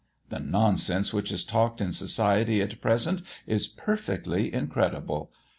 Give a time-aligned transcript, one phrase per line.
[0.29, 5.31] The nonsense which is talked in society at present is perfectly incredible.